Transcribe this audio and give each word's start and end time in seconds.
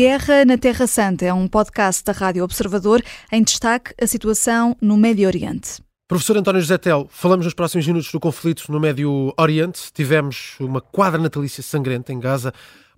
Guerra 0.00 0.46
na 0.46 0.56
Terra 0.56 0.86
Santa 0.86 1.26
é 1.26 1.34
um 1.34 1.46
podcast 1.46 2.02
da 2.02 2.12
Rádio 2.12 2.42
Observador 2.42 3.02
em 3.30 3.42
destaque 3.42 3.92
a 4.00 4.06
situação 4.06 4.74
no 4.80 4.96
Médio 4.96 5.26
Oriente. 5.26 5.82
Professor 6.08 6.38
António 6.38 6.62
José 6.62 6.78
Tel, 6.78 7.06
falamos 7.10 7.44
nos 7.44 7.52
próximos 7.52 7.86
minutos 7.86 8.10
do 8.10 8.18
conflito 8.18 8.64
no 8.72 8.80
Médio 8.80 9.34
Oriente. 9.38 9.92
Tivemos 9.92 10.54
uma 10.58 10.80
quadra 10.80 11.20
natalícia 11.20 11.62
sangrenta 11.62 12.14
em 12.14 12.18
Gaza, 12.18 12.50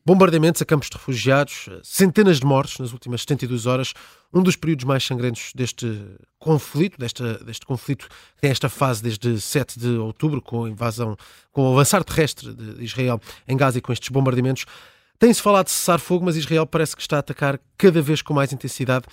bombardeamentos 0.06 0.62
a 0.62 0.64
campos 0.64 0.88
de 0.88 0.96
refugiados, 0.96 1.68
centenas 1.82 2.38
de 2.38 2.46
mortes 2.46 2.78
nas 2.78 2.92
últimas 2.92 3.22
72 3.22 3.66
horas, 3.66 3.94
um 4.32 4.40
dos 4.40 4.54
períodos 4.54 4.84
mais 4.84 5.02
sangrentos 5.04 5.50
deste 5.56 6.00
conflito, 6.38 6.96
desta, 6.96 7.42
deste 7.42 7.66
conflito 7.66 8.06
que 8.36 8.42
tem 8.42 8.52
esta 8.52 8.68
fase 8.68 9.02
desde 9.02 9.40
7 9.40 9.76
de 9.76 9.88
outubro, 9.88 10.40
com 10.40 10.66
a 10.66 10.70
invasão, 10.70 11.16
com 11.50 11.68
o 11.68 11.72
avançar 11.72 12.04
terrestre 12.04 12.54
de 12.54 12.84
Israel 12.84 13.20
em 13.48 13.56
Gaza 13.56 13.78
e 13.78 13.80
com 13.80 13.92
estes 13.92 14.08
bombardeamentos. 14.08 14.66
Tem-se 15.18 15.42
falado 15.42 15.66
de 15.66 15.72
cessar 15.72 16.00
fogo, 16.00 16.24
mas 16.24 16.36
Israel 16.36 16.66
parece 16.66 16.96
que 16.96 17.02
está 17.02 17.16
a 17.16 17.20
atacar 17.20 17.58
cada 17.78 18.02
vez 18.02 18.22
com 18.22 18.34
mais 18.34 18.52
intensidade. 18.52 19.06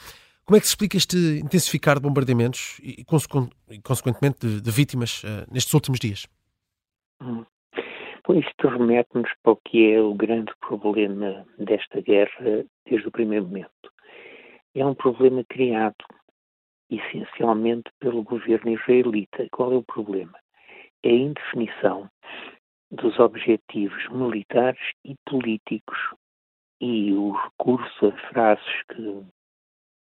Como 0.45 0.57
é 0.57 0.59
que 0.59 0.65
se 0.65 0.71
explica 0.71 0.97
este 0.97 1.15
intensificar 1.43 1.97
de 1.97 2.01
bombardeamentos 2.01 2.79
e, 2.81 3.03
consequentemente, 3.03 4.47
de, 4.47 4.61
de 4.61 4.71
vítimas 4.71 5.23
uh, 5.23 5.45
nestes 5.51 5.73
últimos 5.73 5.99
dias? 5.99 6.27
Hum. 7.21 7.45
Bom, 8.27 8.35
isto 8.35 8.67
remete-nos 8.67 9.29
para 9.43 9.53
o 9.53 9.55
que 9.57 9.91
é 9.91 10.01
o 10.01 10.13
grande 10.13 10.51
problema 10.59 11.45
desta 11.57 12.01
guerra 12.01 12.65
desde 12.87 13.07
o 13.07 13.11
primeiro 13.11 13.45
momento. 13.45 13.69
É 14.75 14.85
um 14.85 14.95
problema 14.95 15.43
criado 15.47 15.95
essencialmente 16.89 17.91
pelo 17.99 18.23
governo 18.23 18.71
israelita. 18.71 19.47
Qual 19.51 19.71
é 19.73 19.75
o 19.75 19.83
problema? 19.83 20.37
É 21.03 21.09
a 21.09 21.13
indefinição 21.13 22.09
dos 22.91 23.19
objetivos 23.19 24.07
militares 24.09 24.81
e 25.05 25.15
políticos 25.25 25.97
e 26.81 27.13
o 27.13 27.31
recurso 27.31 28.07
a 28.07 28.11
frases 28.29 28.83
que 28.91 29.23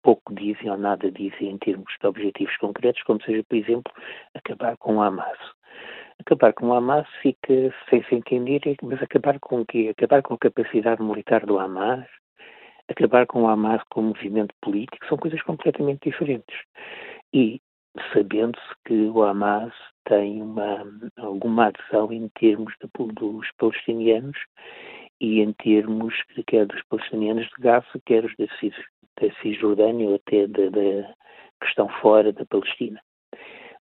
pouco 0.04 0.34
dizem 0.34 0.70
ou 0.70 0.78
nada 0.78 1.12
dizem 1.12 1.50
em 1.50 1.58
termos 1.58 1.94
de 2.00 2.08
objetivos 2.08 2.56
concretos, 2.58 3.04
como 3.04 3.22
seja, 3.24 3.44
por 3.48 3.56
exemplo, 3.56 3.94
acabar 4.34 4.78
com 4.78 4.98
o 4.98 5.02
Hamas. 5.02 5.38
Acabar 6.20 6.54
com 6.54 6.68
o 6.68 6.74
Hamas 6.74 7.08
fica 7.22 7.74
sem 7.90 8.04
se 8.04 8.16
entender, 8.16 8.62
mas 8.84 9.02
acabar 9.02 9.40
com 9.40 9.62
o 9.62 9.66
quê? 9.66 9.94
Acabar 9.96 10.22
com 10.22 10.36
a 10.36 10.38
capacidade 10.38 11.02
militar 11.02 11.46
do 11.46 11.60
Hamas, 11.60 12.06
acabar 12.88 13.26
com 13.26 13.44
o 13.44 13.48
Hamas 13.48 13.82
como 13.90 14.10
movimento 14.10 14.54
político, 14.62 15.06
são 15.08 15.18
coisas 15.18 15.42
completamente 15.44 16.10
diferentes. 16.10 16.58
E 17.34 17.60
sabendo-se 18.14 18.74
que 18.86 18.94
o 18.94 19.24
Hamas 19.24 19.74
tem 20.06 20.42
uma, 20.42 20.86
alguma 21.18 21.68
adesão 21.68 22.12
em 22.12 22.30
termos 22.30 22.74
de, 22.82 23.14
dos 23.14 23.48
palestinianos 23.58 24.38
e 25.20 25.42
em 25.42 25.54
termos 25.54 26.14
quer 26.48 26.66
dos 26.66 26.82
palestinianos 26.84 27.46
de 27.46 27.62
Gaza, 27.62 27.86
quer 28.06 28.26
os 28.26 28.36
da, 28.38 28.48
Cis, 28.60 28.76
da 29.20 29.32
Cisjordânia 29.42 30.08
ou 30.08 30.16
até 30.16 30.48
da, 30.48 30.70
da, 30.70 31.14
que 31.60 31.68
estão 31.68 31.88
fora 32.02 32.32
da 32.34 32.46
Palestina. 32.46 33.00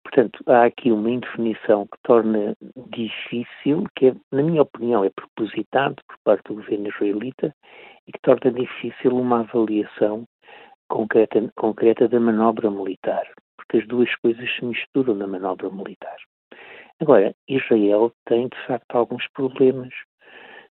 Portanto, 0.03 0.43
há 0.47 0.65
aqui 0.65 0.91
uma 0.91 1.09
indefinição 1.09 1.85
que 1.85 1.97
torna 2.03 2.55
difícil, 2.89 3.83
que 3.95 4.07
é, 4.07 4.15
na 4.31 4.41
minha 4.41 4.63
opinião 4.63 5.03
é 5.03 5.09
propositado 5.09 5.95
por 6.07 6.17
parte 6.23 6.47
do 6.47 6.55
governo 6.55 6.87
israelita 6.87 7.53
e 8.07 8.11
que 8.11 8.19
torna 8.21 8.51
difícil 8.51 9.15
uma 9.15 9.41
avaliação 9.41 10.25
concreta, 10.89 11.51
concreta 11.55 12.07
da 12.07 12.19
manobra 12.19 12.71
militar, 12.71 13.23
porque 13.69 13.77
as 13.77 13.87
duas 13.87 14.13
coisas 14.15 14.49
se 14.55 14.65
misturam 14.65 15.13
na 15.13 15.27
manobra 15.27 15.69
militar. 15.69 16.17
Agora, 16.99 17.33
Israel 17.47 18.11
tem 18.25 18.47
de 18.47 18.65
facto 18.65 18.95
alguns 18.95 19.25
problemas 19.33 19.93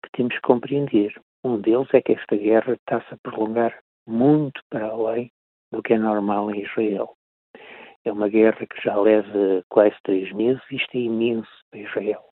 que 0.04 0.10
temos 0.14 0.34
que 0.34 0.42
compreender. 0.42 1.14
Um 1.44 1.62
deles 1.62 1.88
é 1.94 2.02
que 2.02 2.14
esta 2.14 2.36
guerra 2.36 2.74
está-se 2.74 3.14
a 3.14 3.18
prolongar 3.22 3.78
muito 4.08 4.60
para 4.70 4.88
além 4.88 5.32
do 5.72 5.82
que 5.84 5.94
é 5.94 6.00
normal 6.00 6.50
em 6.52 6.64
Israel. 6.64 7.14
É 8.04 8.12
uma 8.12 8.30
guerra 8.30 8.66
que 8.66 8.82
já 8.82 8.96
leva 9.00 9.64
quase 9.70 9.96
três 10.04 10.32
meses, 10.34 10.62
isto 10.72 10.96
é 10.96 11.02
imenso 11.02 11.50
para 11.70 11.82
Israel. 11.82 12.24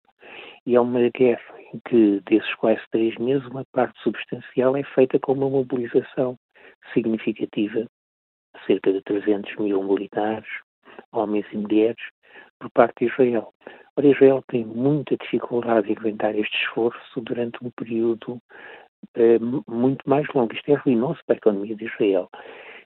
E 0.66 0.75
é 0.75 0.81
uma 0.81 1.09
guerra 1.09 1.59
em 1.73 1.79
que, 1.88 2.22
desses 2.28 2.53
quase 2.56 2.81
três 2.91 3.16
meses, 3.17 3.45
uma 3.47 3.63
parte 3.72 4.01
substancial 4.01 4.75
é 4.75 4.84
feita 4.84 5.19
com 5.19 5.34
uma 5.34 5.50
mobilização 5.50 6.35
significativa, 6.94 7.85
cerca 8.66 8.92
de 8.92 9.02
300 9.02 9.56
mil 9.58 9.84
militares, 9.84 10.48
homens 11.12 11.46
e 11.52 11.58
mulheres, 11.58 12.02
por 12.59 12.70
parte 12.72 13.06
de 13.06 13.12
Israel. 13.12 13.53
Ora, 13.98 14.08
Israel 14.08 14.44
tem 14.48 14.66
muita 14.66 15.16
dificuldade 15.18 15.90
em 15.90 15.96
aguentar 15.96 16.36
este 16.36 16.56
esforço 16.58 17.22
durante 17.22 17.58
um 17.64 17.72
período 17.72 18.40
eh, 19.16 19.40
muito 19.40 20.09
mais 20.09 20.28
longo. 20.34 20.53
Isto 20.53 20.72
é 20.72 20.76
ruinoso 20.76 21.20
para 21.26 21.36
a 21.36 21.38
economia 21.38 21.76
de 21.76 21.86
Israel. 21.86 22.30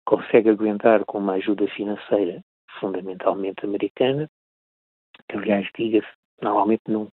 Consegue 0.05 0.49
aguentar 0.49 1.05
com 1.05 1.19
uma 1.19 1.33
ajuda 1.33 1.67
financeira 1.67 2.43
fundamentalmente 2.79 3.65
americana, 3.65 4.29
que 5.27 5.37
aliás 5.37 5.67
diga-se, 5.77 6.07
normalmente 6.41 6.83
não, 6.87 7.11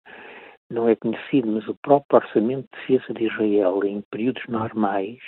não 0.70 0.88
é 0.88 0.96
conhecido, 0.96 1.48
mas 1.48 1.66
o 1.68 1.74
próprio 1.76 2.20
orçamento 2.20 2.68
de 2.72 2.80
defesa 2.80 3.14
de 3.14 3.26
Israel 3.26 3.84
em 3.84 4.02
períodos 4.10 4.42
normais 4.48 5.20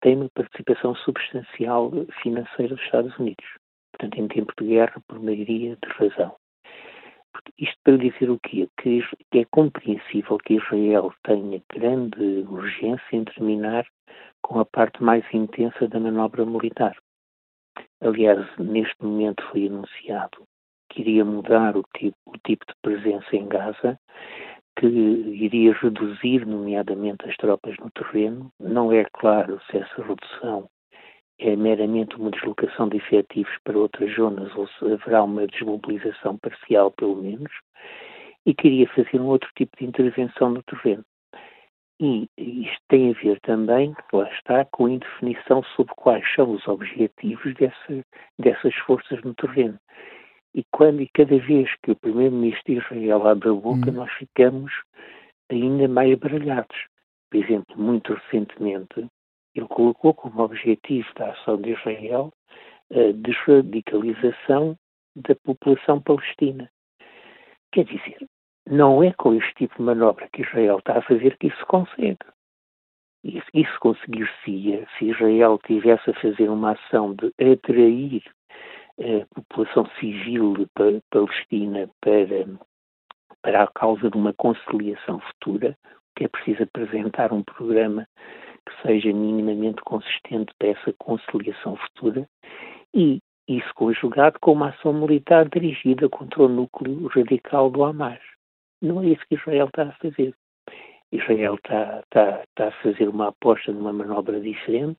tem 0.00 0.16
uma 0.16 0.28
participação 0.30 0.94
substancial 0.96 1.90
financeira 2.22 2.74
dos 2.74 2.84
Estados 2.84 3.16
Unidos. 3.18 3.44
Portanto, 3.92 4.20
em 4.20 4.28
tempo 4.28 4.52
de 4.58 4.68
guerra, 4.68 5.02
por 5.08 5.20
maioria 5.20 5.76
de 5.76 5.88
razão. 5.88 6.34
Isto 7.58 7.76
para 7.84 7.98
dizer 7.98 8.30
o 8.30 8.38
quê? 8.40 8.68
Que 8.80 9.02
é 9.32 9.44
compreensível 9.50 10.38
que 10.38 10.54
Israel 10.54 11.12
tenha 11.24 11.62
grande 11.72 12.46
urgência 12.48 13.02
em 13.12 13.24
terminar 13.24 13.86
com 14.42 14.60
a 14.60 14.64
parte 14.64 15.02
mais 15.02 15.24
intensa 15.32 15.88
da 15.88 16.00
manobra 16.00 16.44
militar. 16.44 16.96
Aliás, 18.00 18.46
neste 18.58 19.02
momento 19.02 19.42
foi 19.50 19.66
anunciado 19.66 20.46
que 20.90 21.00
iria 21.02 21.24
mudar 21.24 21.76
o 21.76 21.84
tipo, 21.96 22.16
o 22.26 22.38
tipo 22.38 22.64
de 22.66 22.74
presença 22.82 23.36
em 23.36 23.46
Gaza, 23.46 23.97
que 24.78 24.86
iria 24.86 25.72
reduzir, 25.74 26.46
nomeadamente, 26.46 27.28
as 27.28 27.36
tropas 27.36 27.76
no 27.78 27.90
terreno. 27.90 28.52
Não 28.60 28.92
é 28.92 29.04
claro 29.12 29.60
se 29.68 29.76
essa 29.76 30.02
redução 30.02 30.68
é 31.38 31.54
meramente 31.56 32.16
uma 32.16 32.30
deslocação 32.30 32.88
de 32.88 32.96
efetivos 32.96 33.52
para 33.64 33.78
outras 33.78 34.14
zonas 34.14 34.54
ou 34.56 34.68
se 34.68 34.92
haverá 34.92 35.22
uma 35.24 35.46
desmobilização 35.46 36.36
parcial, 36.38 36.90
pelo 36.92 37.16
menos, 37.16 37.50
e 38.46 38.54
queria 38.54 38.88
fazer 38.88 39.20
um 39.20 39.26
outro 39.26 39.50
tipo 39.56 39.76
de 39.78 39.84
intervenção 39.84 40.50
no 40.50 40.62
terreno. 40.62 41.04
E 42.00 42.28
isto 42.36 42.82
tem 42.88 43.10
a 43.10 43.20
ver 43.20 43.40
também, 43.40 43.92
lá 44.12 44.30
está, 44.32 44.64
com 44.64 44.86
a 44.86 44.90
indefinição 44.90 45.64
sobre 45.74 45.92
quais 45.96 46.24
são 46.34 46.52
os 46.52 46.66
objetivos 46.68 47.52
dessa, 47.54 48.04
dessas 48.38 48.74
forças 48.86 49.20
no 49.22 49.34
terreno. 49.34 49.78
E 50.58 50.64
quando 50.72 51.00
e 51.00 51.08
cada 51.14 51.38
vez 51.38 51.72
que 51.84 51.92
o 51.92 51.96
primeiro-ministro 51.96 52.64
de 52.66 52.80
Israel 52.80 53.28
abre 53.28 53.48
a 53.48 53.52
boca, 53.52 53.90
hum. 53.90 53.94
nós 53.94 54.12
ficamos 54.14 54.72
ainda 55.48 55.86
mais 55.86 56.18
baralhados. 56.18 56.76
Por 57.30 57.38
exemplo, 57.38 57.80
muito 57.80 58.12
recentemente, 58.12 59.06
ele 59.54 59.68
colocou 59.68 60.12
como 60.14 60.42
objetivo 60.42 61.06
da 61.14 61.30
ação 61.30 61.60
de 61.60 61.70
Israel 61.70 62.32
a 62.90 63.12
desradicalização 63.14 64.76
da 65.14 65.36
população 65.36 66.02
palestina. 66.02 66.68
Quer 67.70 67.84
dizer, 67.84 68.26
não 68.66 69.00
é 69.00 69.12
com 69.12 69.34
este 69.34 69.54
tipo 69.54 69.76
de 69.76 69.82
manobra 69.82 70.28
que 70.32 70.42
Israel 70.42 70.80
está 70.80 70.98
a 70.98 71.02
fazer 71.02 71.36
que 71.38 71.46
isso 71.46 71.66
consegue. 71.66 72.18
Isso, 73.22 73.46
isso 73.54 73.78
conseguir-se 73.78 74.84
se 74.98 75.04
Israel 75.04 75.56
tivesse 75.64 76.10
a 76.10 76.14
fazer 76.14 76.50
uma 76.50 76.72
ação 76.72 77.14
de 77.14 77.32
atrair 77.52 78.24
a 79.00 79.34
população 79.34 79.86
civil 79.98 80.66
palestina 81.10 81.88
para, 82.00 82.46
para 83.42 83.62
a 83.62 83.66
causa 83.68 84.10
de 84.10 84.16
uma 84.16 84.32
conciliação 84.34 85.20
futura, 85.20 85.76
que 86.16 86.24
é 86.24 86.28
preciso 86.28 86.64
apresentar 86.64 87.32
um 87.32 87.42
programa 87.42 88.06
que 88.66 88.82
seja 88.82 89.12
minimamente 89.12 89.80
consistente 89.82 90.52
para 90.58 90.68
essa 90.68 90.92
conciliação 90.98 91.76
futura 91.76 92.28
e 92.94 93.20
isso 93.46 93.72
conjugado 93.74 94.38
com 94.40 94.52
uma 94.52 94.70
ação 94.70 94.92
militar 94.92 95.48
dirigida 95.48 96.08
contra 96.08 96.42
o 96.42 96.48
núcleo 96.48 97.06
radical 97.06 97.70
do 97.70 97.82
Hamas. 97.82 98.20
Não 98.82 99.02
é 99.02 99.06
isso 99.06 99.24
que 99.26 99.36
Israel 99.36 99.68
está 99.68 99.84
a 99.84 99.92
fazer. 99.92 100.34
Israel 101.10 101.54
está, 101.54 102.00
está, 102.00 102.42
está 102.42 102.68
a 102.68 102.82
fazer 102.82 103.08
uma 103.08 103.28
aposta 103.28 103.72
numa 103.72 103.92
manobra 103.92 104.38
diferente, 104.40 104.98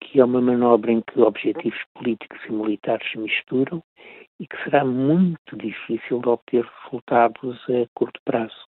que 0.00 0.20
é 0.20 0.24
uma 0.24 0.40
manobra 0.40 0.92
em 0.92 1.00
que 1.00 1.20
objetivos 1.20 1.78
políticos 1.94 2.38
e 2.48 2.52
militares 2.52 3.10
se 3.10 3.18
misturam 3.18 3.82
e 4.40 4.46
que 4.46 4.56
será 4.62 4.84
muito 4.84 5.56
difícil 5.56 6.20
de 6.20 6.28
obter 6.28 6.64
resultados 6.84 7.58
a 7.68 7.86
curto 7.94 8.20
prazo. 8.24 8.68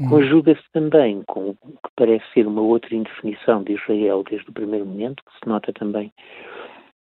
Hum. 0.00 0.08
Conjuga-se 0.08 0.64
também 0.72 1.22
com 1.26 1.50
o 1.50 1.54
que 1.54 1.90
parece 1.96 2.24
ser 2.32 2.46
uma 2.46 2.62
outra 2.62 2.94
indefinição 2.94 3.62
de 3.62 3.74
Israel 3.74 4.24
desde 4.28 4.48
o 4.50 4.52
primeiro 4.52 4.86
momento, 4.86 5.22
que 5.24 5.38
se 5.38 5.48
nota 5.48 5.72
também 5.72 6.12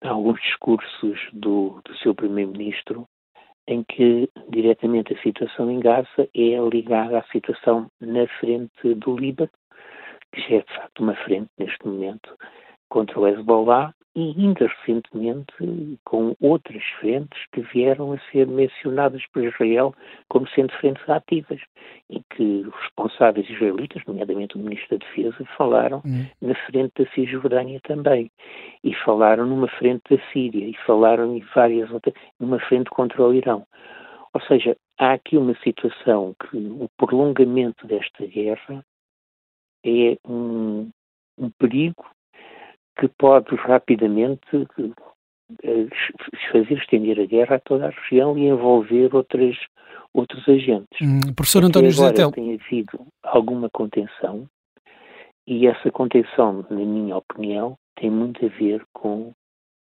em 0.03 0.09
alguns 0.09 0.41
discursos 0.41 1.19
do, 1.33 1.81
do 1.85 1.97
seu 1.99 2.15
primeiro-ministro, 2.15 3.07
em 3.67 3.85
que 3.85 4.29
diretamente 4.49 5.13
a 5.13 5.23
situação 5.23 5.71
em 5.71 5.81
Gaza 5.81 6.29
é 6.35 6.59
ligada 6.73 7.19
à 7.19 7.23
situação 7.25 7.91
na 8.01 8.27
frente 8.41 8.95
do 8.95 9.17
Líbano, 9.17 9.51
que 10.33 10.41
já 10.41 10.57
é 10.57 10.61
de 10.61 10.75
facto 10.75 11.03
uma 11.03 11.15
frente 11.17 11.51
neste 11.59 11.87
momento 11.87 12.35
contra 12.89 13.19
o 13.19 13.27
Hezbollah 13.27 13.95
e 14.19 14.35
ainda 14.37 14.67
recentemente 14.67 15.99
com 16.05 16.35
outras 16.41 16.83
frentes 16.99 17.41
que 17.53 17.61
vieram 17.61 18.13
a 18.13 18.19
ser 18.33 18.49
mencionadas 18.49 19.23
por 19.33 19.45
Israel 19.45 19.95
como 20.29 20.49
sendo 20.49 20.73
frentes 20.75 21.09
ativas 21.09 21.61
e 22.11 22.21
que 22.35 22.67
os 22.67 22.75
responsáveis 22.83 23.49
israelitas, 23.49 24.03
nomeadamente 24.07 24.57
o 24.57 24.59
Ministro 24.59 24.99
da 24.99 25.07
Defesa, 25.07 25.45
falaram 25.57 26.03
uhum. 26.05 26.27
na 26.43 26.55
frente 26.67 27.05
da 27.05 27.11
Cisjordânia 27.13 27.81
também 27.85 28.29
e 28.83 28.93
falaram 28.93 29.47
numa 29.47 29.69
frente 29.69 30.03
da 30.11 30.23
Síria 30.33 30.67
e 30.67 30.75
falaram 30.85 31.37
em 31.37 31.45
várias 31.55 31.89
outras, 31.93 32.15
numa 32.41 32.59
frente 32.59 32.91
contra 32.91 33.23
o 33.23 33.33
Irão. 33.33 33.65
Ou 34.35 34.41
seja, 34.43 34.77
há 34.99 35.13
aqui 35.13 35.37
uma 35.37 35.55
situação 35.63 36.35
que 36.51 36.57
o 36.57 36.89
prolongamento 36.97 37.87
desta 37.87 38.27
guerra 38.27 38.85
é 39.85 40.17
um, 40.27 40.91
um 41.39 41.51
perigo 41.51 42.05
que 42.99 43.09
pode 43.09 43.55
rapidamente 43.57 44.67
eh, 45.63 45.87
fazer 46.53 46.75
estender 46.75 47.21
a 47.21 47.25
guerra 47.25 47.57
a 47.57 47.61
toda 47.61 47.87
a 47.87 47.91
região 47.91 48.37
e 48.37 48.49
envolver 48.49 49.15
outras, 49.15 49.57
outros 50.13 50.47
agentes. 50.49 51.01
Hum, 51.01 51.33
professor 51.35 51.65
António 51.65 51.91
José 51.91 52.13
Tel. 52.13 52.33
tem 52.33 52.55
havido 52.55 53.07
alguma 53.23 53.71
contenção 53.71 54.47
e 55.47 55.67
essa 55.67 55.91
contenção, 55.91 56.67
na 56.69 56.77
minha 56.77 57.17
opinião, 57.17 57.79
tem 57.97 58.11
muito 58.11 58.45
a 58.45 58.49
ver 58.49 58.85
com 58.93 59.33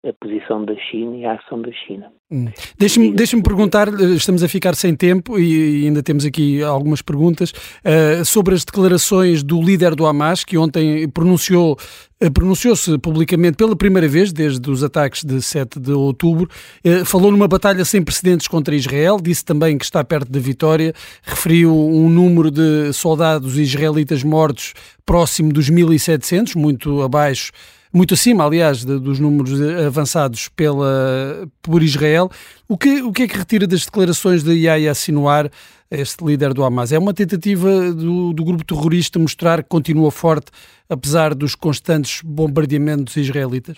a 0.05 0.13
posição 0.13 0.63
da 0.63 0.75
China 0.75 1.15
e 1.17 1.25
a 1.25 1.33
ação 1.33 1.59
da 1.59 1.71
China. 1.71 2.13
Hum. 2.31 2.47
Deixe-me 2.75 3.11
deixe 3.11 3.39
perguntar, 3.39 3.87
eh, 3.87 4.15
estamos 4.15 4.41
a 4.41 4.47
ficar 4.47 4.73
sem 4.75 4.95
tempo 4.95 5.37
e 5.37 5.85
ainda 5.85 6.01
temos 6.01 6.25
aqui 6.25 6.59
algumas 6.63 6.99
perguntas 6.99 7.51
uh, 7.51 8.25
sobre 8.25 8.55
as 8.55 8.65
declarações 8.65 9.43
do 9.43 9.61
líder 9.61 9.93
do 9.93 10.07
Hamas, 10.07 10.43
que 10.43 10.57
ontem 10.57 11.07
pronunciou 11.07 11.77
uh, 12.23 12.31
pronunciou-se 12.31 12.97
publicamente 12.97 13.57
pela 13.57 13.75
primeira 13.75 14.07
vez 14.07 14.33
desde 14.33 14.71
os 14.71 14.83
ataques 14.83 15.23
de 15.23 15.39
7 15.39 15.79
de 15.79 15.91
outubro, 15.91 16.49
uh, 16.83 17.05
falou 17.05 17.31
numa 17.31 17.47
batalha 17.47 17.85
sem 17.85 18.01
precedentes 18.01 18.47
contra 18.47 18.75
Israel, 18.75 19.19
disse 19.21 19.45
também 19.45 19.77
que 19.77 19.85
está 19.85 20.03
perto 20.03 20.31
da 20.31 20.39
vitória, 20.39 20.95
referiu 21.21 21.71
um 21.77 22.09
número 22.09 22.49
de 22.49 22.91
soldados 22.91 23.55
israelitas 23.55 24.23
mortos 24.23 24.73
próximo 25.05 25.53
dos 25.53 25.69
1.700, 25.69 26.55
muito 26.55 27.03
abaixo 27.03 27.51
muito 27.95 28.13
acima, 28.13 28.43
aliás, 28.43 28.83
de, 28.83 28.99
dos 28.99 29.21
números 29.21 29.61
avançados 29.87 30.49
pela, 30.49 31.47
por 31.61 31.81
Israel. 31.81 32.24
O 32.69 32.77
que, 32.77 33.01
o 33.01 33.11
que 33.11 33.23
é 33.23 33.27
que 33.27 33.37
retira 33.37 33.67
das 33.67 33.85
declarações 33.85 34.43
de 34.43 34.53
Yahya 34.53 34.93
Sinwar, 34.93 35.49
este 35.89 36.23
líder 36.23 36.53
do 36.53 36.63
Hamas? 36.63 36.91
É 36.91 36.99
uma 36.99 37.13
tentativa 37.13 37.91
do, 37.93 38.33
do 38.33 38.43
grupo 38.43 38.65
terrorista 38.65 39.19
mostrar 39.19 39.63
que 39.63 39.69
continua 39.69 40.11
forte, 40.11 40.51
apesar 40.89 41.33
dos 41.33 41.55
constantes 41.55 42.21
bombardeamentos 42.23 43.15
israelitas? 43.17 43.77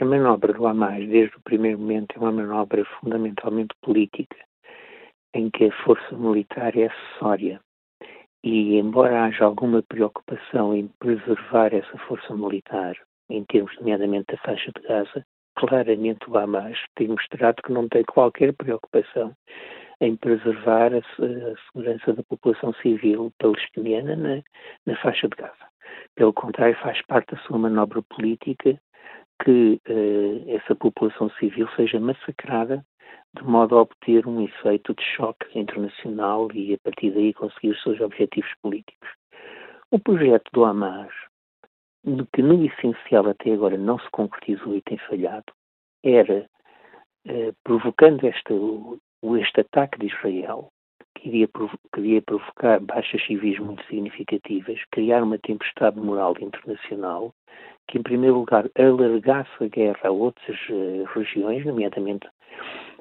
A 0.00 0.04
manobra 0.04 0.52
do 0.52 0.66
Hamas, 0.66 1.08
desde 1.08 1.36
o 1.36 1.40
primeiro 1.42 1.78
momento, 1.78 2.14
é 2.16 2.18
uma 2.20 2.30
manobra 2.30 2.84
fundamentalmente 3.00 3.74
política, 3.82 4.36
em 5.34 5.50
que 5.50 5.64
a 5.64 5.84
força 5.84 6.16
militar 6.16 6.76
é 6.76 6.86
acessória 6.86 7.60
e, 8.46 8.76
embora 8.78 9.24
haja 9.24 9.44
alguma 9.44 9.82
preocupação 9.82 10.72
em 10.72 10.86
preservar 11.00 11.74
essa 11.74 11.98
força 12.06 12.32
militar, 12.32 12.94
em 13.28 13.44
termos, 13.44 13.76
nomeadamente, 13.80 14.26
da 14.30 14.38
faixa 14.38 14.70
de 14.70 14.86
Gaza, 14.86 15.26
claramente 15.56 16.28
o 16.28 16.38
Hamas 16.38 16.78
tem 16.94 17.08
mostrado 17.08 17.62
que 17.62 17.72
não 17.72 17.88
tem 17.88 18.04
qualquer 18.04 18.52
preocupação 18.52 19.34
em 20.00 20.14
preservar 20.16 20.92
a, 20.92 20.98
a 20.98 21.56
segurança 21.66 22.12
da 22.12 22.22
população 22.22 22.72
civil 22.74 23.32
palestiniana 23.38 24.14
na, 24.14 24.42
na, 24.84 24.96
faixa 25.00 25.28
de 25.28 25.36
Gaza. 25.36 25.66
Pelo 26.14 26.32
contrário, 26.32 26.76
faz 26.76 27.00
parte 27.06 27.34
da 27.34 27.40
sua 27.42 27.58
manobra 27.58 28.02
política 28.02 28.78
que 29.42 29.80
uh, 29.88 30.50
essa 30.50 30.74
população 30.74 31.30
civil 31.38 31.68
seja 31.76 31.98
massacrada 31.98 32.84
de 33.36 33.44
modo 33.44 33.76
a 33.76 33.82
obter 33.82 34.26
um 34.26 34.42
efeito 34.42 34.94
de 34.94 35.02
choque 35.02 35.58
internacional 35.58 36.48
e, 36.54 36.74
a 36.74 36.78
partir 36.78 37.10
daí, 37.10 37.34
conseguir 37.34 37.70
os 37.70 37.82
seus 37.82 38.00
objetivos 38.00 38.50
políticos. 38.62 39.08
O 39.90 39.98
projeto 39.98 40.50
do 40.52 40.64
Hamas, 40.64 41.12
que 42.32 42.42
no 42.42 42.64
essencial 42.64 43.28
até 43.28 43.52
agora 43.52 43.76
não 43.76 43.98
se 43.98 44.08
concretizou 44.10 44.76
e 44.76 44.82
tem 44.82 44.98
falhado, 44.98 45.52
era, 46.04 46.48
eh, 47.26 47.52
provocando 47.64 48.24
este, 48.24 48.52
este 49.40 49.60
ataque 49.60 49.98
de 49.98 50.06
Israel, 50.06 50.70
que 51.16 51.28
iria, 51.28 51.48
que 51.92 52.00
iria 52.00 52.22
provocar 52.22 52.78
baixas 52.80 53.24
civis 53.26 53.58
muito 53.58 53.84
significativas, 53.86 54.78
criar 54.92 55.22
uma 55.22 55.38
tempestade 55.38 55.98
moral 55.98 56.34
internacional 56.40 57.34
que, 57.88 57.98
em 57.98 58.02
primeiro 58.02 58.36
lugar, 58.36 58.68
alargasse 58.78 59.50
a 59.60 59.66
guerra 59.66 60.00
a 60.04 60.10
outras 60.10 60.58
uh, 60.68 61.04
regiões, 61.14 61.64
nomeadamente 61.64 62.28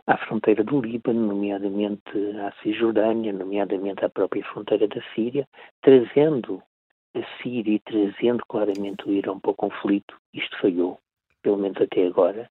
à 0.08 0.18
fronteira 0.18 0.64
do 0.64 0.82
Líbano, 0.82 1.28
nomeadamente 1.28 2.02
à 2.40 2.52
Cisjordânia, 2.62 3.34
nomeadamente 3.34 4.06
à 4.06 4.10
própria 4.10 4.44
fronteira 4.46 4.88
da 4.88 5.02
Síria, 5.14 5.48
trazendo 5.82 6.62
a 7.16 7.42
Síria 7.42 7.76
e 7.76 7.80
trazendo 7.80 8.44
claramente 8.48 9.08
o 9.08 9.12
Irão 9.12 9.40
para 9.40 9.52
o 9.52 9.56
conflito. 9.56 10.16
Isto 10.34 10.58
falhou, 10.60 11.00
pelo 11.42 11.58
menos 11.58 11.82
até 11.82 12.06
agora, 12.06 12.50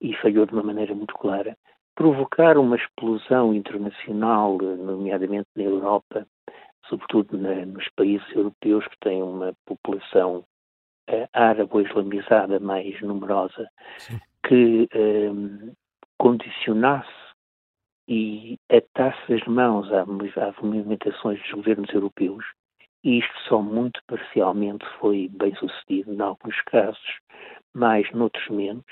e 0.00 0.14
falhou 0.16 0.46
de 0.46 0.52
uma 0.54 0.62
maneira 0.62 0.94
muito 0.94 1.14
clara. 1.14 1.56
Provocar 1.94 2.58
uma 2.58 2.76
explosão 2.76 3.54
internacional, 3.54 4.58
nomeadamente 4.58 5.48
na 5.54 5.62
Europa, 5.62 6.26
sobretudo 6.88 7.38
na, 7.38 7.66
nos 7.66 7.88
países 7.90 8.26
europeus 8.34 8.86
que 8.88 8.98
têm 9.00 9.22
uma 9.22 9.52
população 9.64 10.44
uh, 11.10 11.28
árabe 11.32 11.70
ou 11.72 11.80
islamizada 11.80 12.58
mais 12.58 13.00
numerosa, 13.00 13.68
Sim. 13.98 14.18
que 14.46 14.88
um, 14.94 15.72
condicionasse 16.18 17.24
e 18.08 18.58
atasse 18.70 19.32
as 19.32 19.44
mãos 19.46 19.88
às 19.92 20.06
movimentações 20.06 21.40
dos 21.40 21.52
governos 21.52 21.92
europeus, 21.92 22.44
e 23.04 23.18
isto 23.18 23.38
só 23.46 23.60
muito 23.60 24.00
parcialmente 24.06 24.84
foi 24.98 25.28
bem 25.28 25.54
sucedido, 25.56 26.12
em 26.12 26.20
alguns 26.20 26.60
casos, 26.62 27.20
mais 27.74 28.10
noutros 28.12 28.48
menos, 28.48 28.84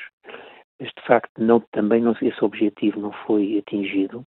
mas 0.79 0.91
de 0.91 1.07
facto 1.07 1.33
não, 1.39 1.61
também 1.73 2.03
não, 2.03 2.15
esse 2.21 2.45
objetivo 2.45 3.01
não 3.01 3.13
foi 3.27 3.59
atingido. 3.59 4.25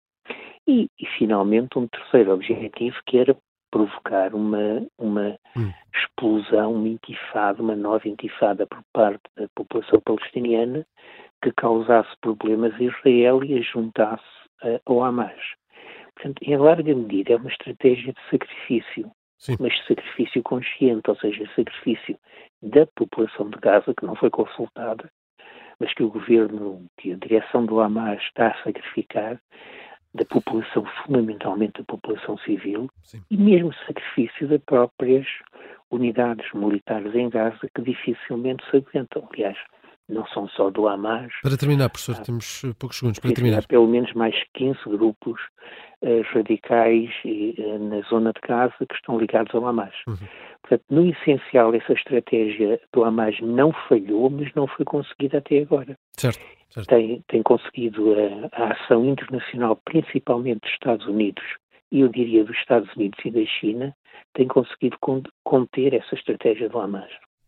E, 0.65 0.87
e, 0.97 1.05
finalmente 1.17 1.77
um 1.77 1.87
terceiro 1.87 2.33
objetivo 2.33 2.95
que 3.05 3.17
era 3.17 3.35
provocar 3.69 4.33
uma, 4.33 4.87
uma 4.97 5.35
hum. 5.57 5.73
explosão, 5.93 6.73
uma 6.75 6.87
intifada, 6.87 7.61
uma 7.61 7.75
nova 7.75 8.07
intifada 8.07 8.65
por 8.67 8.81
parte 8.93 9.23
da 9.35 9.47
população 9.55 9.99
palestiniana 9.99 10.85
que 11.41 11.51
causasse 11.51 12.15
problemas 12.21 12.73
a 12.75 12.83
Israel 12.83 13.43
e 13.43 13.57
a 13.57 13.61
juntasse 13.61 14.23
uh, 14.63 14.79
ao 14.85 15.03
Hamas. 15.03 15.41
Portanto, 16.15 16.39
em 16.43 16.55
larga 16.55 16.95
medida, 16.95 17.33
é 17.33 17.35
uma 17.35 17.49
estratégia 17.49 18.13
de 18.13 18.21
sacrifício, 18.29 19.11
Sim. 19.43 19.57
mas 19.59 19.73
sacrifício 19.85 20.41
consciente, 20.41 21.09
ou 21.09 21.17
seja, 21.17 21.45
sacrifício 21.53 22.17
da 22.61 22.87
população 22.95 23.49
de 23.49 23.59
Gaza, 23.59 23.93
que 23.93 24.05
não 24.05 24.15
foi 24.15 24.29
consultada, 24.29 25.11
mas 25.81 25.93
que 25.93 26.01
o 26.01 26.09
governo, 26.09 26.85
que 26.97 27.11
a 27.11 27.17
direção 27.17 27.65
do 27.65 27.81
Hamas 27.81 28.21
está 28.21 28.47
a 28.47 28.63
sacrificar, 28.63 29.37
da 30.15 30.23
população, 30.23 30.85
fundamentalmente 31.03 31.79
da 31.79 31.83
população 31.83 32.37
civil, 32.37 32.87
Sim. 33.03 33.21
e 33.29 33.35
mesmo 33.35 33.73
sacrifício 33.85 34.47
das 34.47 34.61
próprias 34.61 35.27
unidades 35.91 36.49
militares 36.53 37.13
em 37.13 37.29
Gaza, 37.29 37.67
que 37.75 37.81
dificilmente 37.81 38.63
se 38.69 38.77
aguentam. 38.77 39.27
Aliás, 39.33 39.57
não 40.07 40.25
são 40.27 40.47
só 40.49 40.69
do 40.69 40.87
Hamas. 40.87 41.33
Para 41.41 41.57
terminar, 41.57 41.89
professor, 41.89 42.15
há, 42.15 42.21
temos 42.21 42.61
poucos 42.79 42.97
segundos 42.99 43.19
para 43.19 43.33
terminar. 43.33 43.59
Há 43.59 43.67
pelo 43.67 43.87
menos 43.87 44.13
mais 44.13 44.35
15 44.53 44.79
grupos 44.85 45.41
radicais 46.33 47.09
uh, 47.25 47.79
na 47.79 48.01
zona 48.01 48.31
de 48.33 48.41
Gaza 48.47 48.73
que 48.87 48.95
estão 48.95 49.17
ligados 49.17 49.53
ao 49.55 49.65
Hamas. 49.65 49.93
Uhum. 50.07 50.17
Portanto, 50.61 50.83
no 50.89 51.05
essencial, 51.07 51.73
essa 51.73 51.93
estratégia 51.93 52.79
do 52.93 53.03
Hamas 53.03 53.39
não 53.41 53.71
falhou, 53.87 54.29
mas 54.29 54.53
não 54.53 54.67
foi 54.67 54.85
conseguida 54.85 55.39
até 55.39 55.59
agora. 55.59 55.97
Certo. 56.17 56.39
certo. 56.69 56.87
Tem, 56.87 57.23
tem 57.27 57.43
conseguido 57.43 58.13
a, 58.13 58.63
a 58.63 58.73
ação 58.73 59.05
internacional, 59.05 59.79
principalmente 59.85 60.61
dos 60.61 60.71
Estados 60.71 61.05
Unidos, 61.07 61.43
e 61.91 62.01
eu 62.01 62.07
diria 62.09 62.43
dos 62.43 62.57
Estados 62.57 62.93
Unidos 62.95 63.19
e 63.23 63.31
da 63.31 63.45
China, 63.45 63.95
tem 64.33 64.47
conseguido 64.47 64.97
conter 65.43 65.93
essa 65.93 66.15
estratégia 66.15 66.69
do 66.69 66.79
Hamas. 66.79 67.11